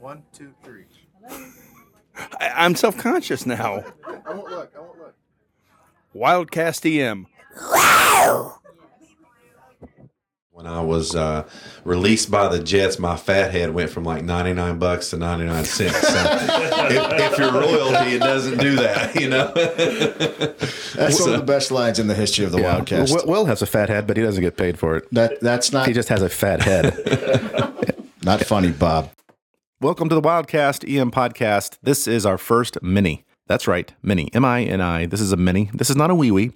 [0.00, 0.86] One, two, three.
[2.16, 3.84] I, I'm self conscious now.
[4.06, 4.72] I won't look.
[4.74, 5.14] I won't look.
[6.14, 7.26] Wildcast EM.
[10.52, 11.46] When I was uh,
[11.84, 15.98] released by the Jets, my fat head went from like 99 bucks to 99 cents.
[16.00, 16.14] So
[16.90, 19.52] if, if you're royalty, it doesn't do that, you know?
[20.94, 23.12] That's one of the best lines in the history of the Wildcast.
[23.14, 25.08] Will, Will has a fat head, but he doesn't get paid for it.
[25.12, 28.04] that that's not He just has a fat head.
[28.22, 29.10] not funny, Bob.
[29.82, 31.78] Welcome to the Wildcast EM podcast.
[31.82, 33.24] This is our first mini.
[33.46, 34.28] That's right, mini.
[34.34, 35.06] M I N I.
[35.06, 35.70] This is a mini.
[35.72, 36.52] This is not a wee wee.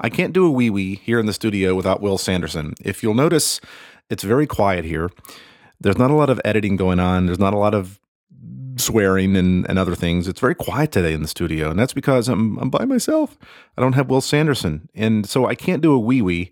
[0.00, 2.72] I can't do a wee wee here in the studio without Will Sanderson.
[2.80, 3.60] If you'll notice,
[4.08, 5.10] it's very quiet here.
[5.82, 7.26] There's not a lot of editing going on.
[7.26, 8.00] There's not a lot of
[8.76, 10.26] swearing and, and other things.
[10.26, 13.36] It's very quiet today in the studio, and that's because I'm I'm by myself.
[13.76, 16.50] I don't have Will Sanderson, and so I can't do a wee wee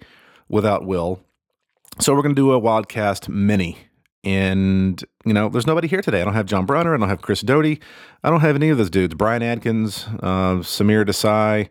[0.50, 1.24] without Will.
[1.98, 3.78] So we're going to do a Wildcast mini.
[4.22, 6.20] And, you know, there's nobody here today.
[6.20, 6.94] I don't have John Brunner.
[6.94, 7.80] I don't have Chris Doty.
[8.22, 9.14] I don't have any of those dudes.
[9.14, 11.70] Brian Adkins, uh, Samir Desai.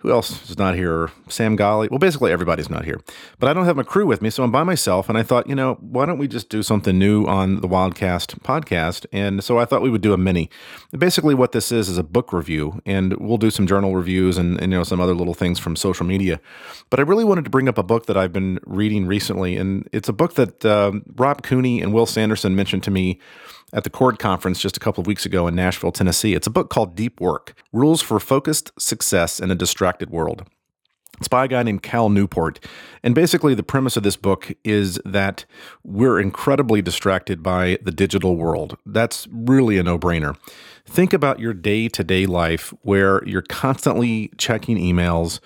[0.00, 1.10] Who else is not here?
[1.28, 1.88] Sam Golly.
[1.90, 3.00] Well, basically everybody's not here.
[3.38, 5.10] But I don't have my crew with me, so I'm by myself.
[5.10, 8.40] And I thought, you know, why don't we just do something new on the Wildcast
[8.40, 9.04] podcast?
[9.12, 10.48] And so I thought we would do a mini.
[10.96, 14.58] Basically, what this is is a book review, and we'll do some journal reviews and,
[14.58, 16.40] and you know some other little things from social media.
[16.88, 19.86] But I really wanted to bring up a book that I've been reading recently, and
[19.92, 23.18] it's a book that um, Rob Cooney and Will Sanderson mentioned to me
[23.72, 26.34] at the CORD Conference just a couple of weeks ago in Nashville, Tennessee.
[26.34, 30.44] It's a book called Deep Work Rules for Focused Success in a Distracted World.
[31.18, 32.64] It's by a guy named Cal Newport.
[33.02, 35.44] And basically, the premise of this book is that
[35.84, 38.78] we're incredibly distracted by the digital world.
[38.86, 40.36] That's really a no brainer.
[40.86, 45.40] Think about your day to day life where you're constantly checking emails,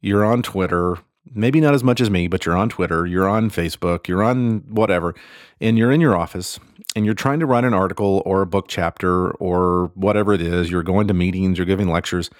[0.00, 0.96] you're on Twitter,
[1.34, 4.60] maybe not as much as me, but you're on Twitter, you're on Facebook, you're on
[4.70, 5.14] whatever,
[5.60, 6.58] and you're in your office
[6.96, 10.70] and you're trying to write an article or a book chapter or whatever it is,
[10.70, 12.30] you're going to meetings, you're giving lectures,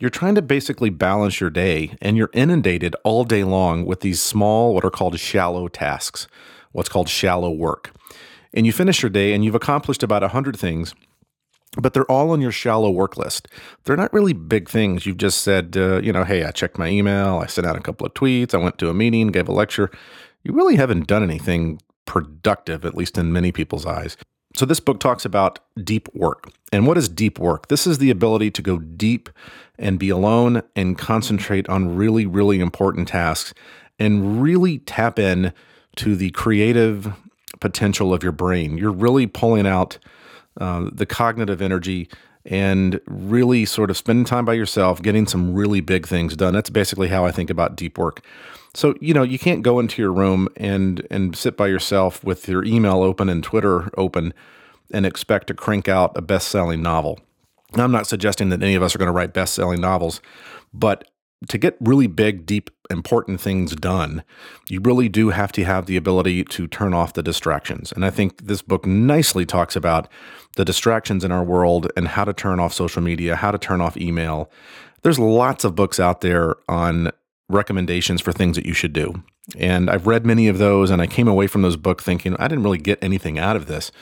[0.00, 4.20] you're trying to basically balance your day and you're inundated all day long with these
[4.20, 6.28] small, what are called shallow tasks,
[6.72, 7.92] what's called shallow work.
[8.52, 10.94] And you finish your day and you've accomplished about 100 things
[11.78, 13.48] but they're all on your shallow work list.
[13.84, 15.04] They're not really big things.
[15.04, 17.80] You've just said, uh, you know, hey, I checked my email, I sent out a
[17.80, 19.90] couple of tweets, I went to a meeting, gave a lecture.
[20.42, 24.16] You really haven't done anything productive, at least in many people's eyes.
[24.54, 26.50] So, this book talks about deep work.
[26.72, 27.68] And what is deep work?
[27.68, 29.28] This is the ability to go deep
[29.78, 33.52] and be alone and concentrate on really, really important tasks
[33.98, 35.52] and really tap in
[35.96, 37.12] to the creative
[37.60, 38.78] potential of your brain.
[38.78, 39.98] You're really pulling out
[40.60, 42.08] uh, the cognitive energy
[42.44, 46.54] and really sort of spending time by yourself, getting some really big things done.
[46.54, 48.24] That's basically how I think about deep work.
[48.74, 52.48] So, you know, you can't go into your room and and sit by yourself with
[52.48, 54.32] your email open and Twitter open
[54.92, 57.18] and expect to crank out a best-selling novel.
[57.74, 60.20] Now, I'm not suggesting that any of us are going to write best-selling novels,
[60.72, 61.08] but
[61.48, 64.24] to get really big, deep, important things done,
[64.68, 67.92] you really do have to have the ability to turn off the distractions.
[67.92, 70.08] And I think this book nicely talks about
[70.56, 73.80] the distractions in our world and how to turn off social media, how to turn
[73.80, 74.50] off email.
[75.02, 77.10] There's lots of books out there on
[77.48, 79.22] recommendations for things that you should do.
[79.56, 82.48] And I've read many of those, and I came away from those books thinking, I
[82.48, 83.92] didn't really get anything out of this.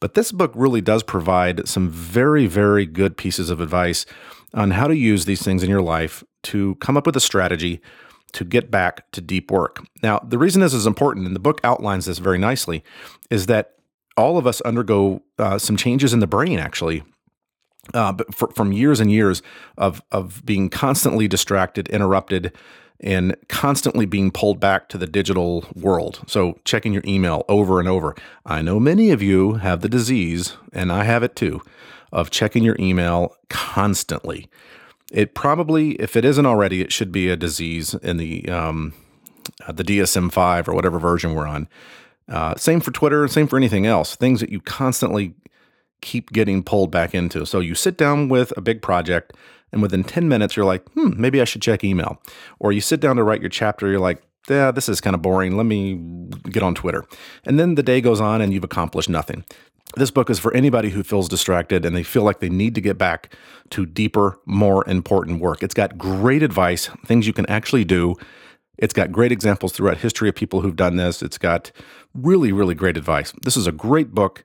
[0.00, 4.06] But this book really does provide some very, very good pieces of advice
[4.54, 7.80] on how to use these things in your life to come up with a strategy
[8.32, 9.84] to get back to deep work.
[10.02, 12.84] Now, the reason this is important, and the book outlines this very nicely,
[13.30, 13.74] is that
[14.16, 17.02] all of us undergo uh, some changes in the brain actually.
[17.94, 19.40] Uh, but for, from years and years
[19.78, 22.52] of of being constantly distracted, interrupted,
[23.00, 26.20] and constantly being pulled back to the digital world.
[26.26, 28.14] So checking your email over and over.
[28.44, 31.62] I know many of you have the disease, and I have it too,
[32.12, 34.50] of checking your email constantly.
[35.12, 38.92] It probably, if it isn't already, it should be a disease in the um,
[39.66, 41.68] uh, the DSM five or whatever version we're on.
[42.28, 44.14] Uh, same for Twitter, same for anything else.
[44.14, 45.34] Things that you constantly
[46.02, 47.46] keep getting pulled back into.
[47.46, 49.32] So you sit down with a big project,
[49.72, 52.22] and within 10 minutes, you're like, hmm, maybe I should check email.
[52.58, 55.22] Or you sit down to write your chapter, you're like, yeah, this is kind of
[55.22, 55.56] boring.
[55.56, 56.00] Let me
[56.44, 57.04] get on Twitter.
[57.44, 59.44] And then the day goes on and you've accomplished nothing.
[59.98, 62.80] This book is for anybody who feels distracted and they feel like they need to
[62.80, 63.34] get back
[63.70, 65.60] to deeper, more important work.
[65.60, 68.14] It's got great advice, things you can actually do.
[68.76, 71.20] It's got great examples throughout history of people who've done this.
[71.20, 71.72] It's got
[72.14, 73.32] really, really great advice.
[73.42, 74.44] This is a great book.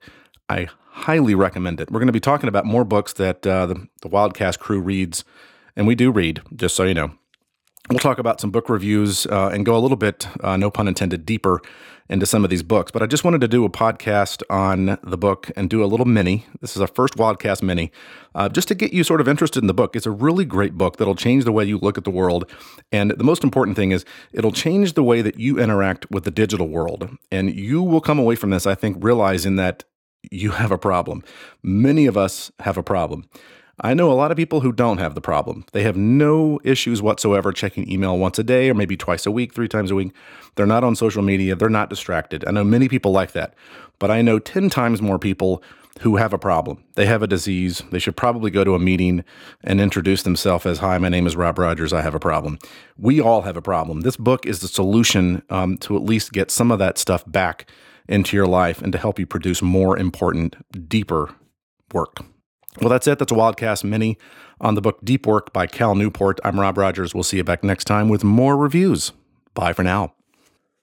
[0.50, 1.92] I highly recommend it.
[1.92, 5.24] We're going to be talking about more books that uh, the, the Wildcast crew reads,
[5.76, 7.12] and we do read, just so you know.
[7.90, 10.88] We'll talk about some book reviews uh, and go a little bit, uh, no pun
[10.88, 11.62] intended, deeper
[12.10, 12.92] into some of these books.
[12.92, 16.06] But I just wanted to do a podcast on the book and do a little
[16.06, 16.46] mini.
[16.62, 17.92] This is our first Wildcast mini,
[18.36, 19.98] uh, just to get you sort of interested in the book.
[19.98, 22.50] It's a really great book that'll change the way you look at the world.
[22.94, 26.32] And the most important thing is it'll change the way that you interact with the
[26.32, 27.10] digital world.
[27.32, 29.84] And you will come away from this, I think, realizing that
[30.32, 31.22] you have a problem.
[31.64, 33.28] Many of us have a problem.
[33.80, 35.66] I know a lot of people who don't have the problem.
[35.72, 39.54] They have no issues whatsoever checking email once a day or maybe twice a week,
[39.54, 40.12] three times a week.
[40.56, 41.56] They're not on social media.
[41.56, 42.46] They're not distracted.
[42.48, 43.56] I know many people like that.
[43.98, 45.64] But I know 10 times more people
[46.02, 46.84] who have a problem.
[46.96, 47.82] They have a disease.
[47.92, 49.24] They should probably go to a meeting
[49.64, 51.94] and introduce themselves as Hi, my name is Rob Rogers.
[51.94, 52.60] I have a problem.
[52.98, 54.02] We all have a problem.
[54.02, 57.70] This book is the solution um, to at least get some of that stuff back
[58.08, 60.56] into your life and to help you produce more important,
[60.90, 61.34] deeper
[61.92, 62.20] work.
[62.82, 63.20] Well, that's it.
[63.20, 64.18] That's a Wildcast mini
[64.60, 66.40] on the book Deep Work by Cal Newport.
[66.44, 67.14] I'm Rob Rogers.
[67.14, 69.12] We'll see you back next time with more reviews.
[69.54, 70.14] Bye for now.